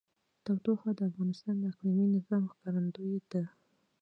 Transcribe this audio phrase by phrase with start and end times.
[0.43, 3.43] تودوخه د افغانستان د اقلیمي نظام ښکارندوی ده.